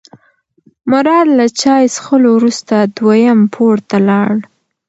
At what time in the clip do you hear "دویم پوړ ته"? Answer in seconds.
2.97-3.97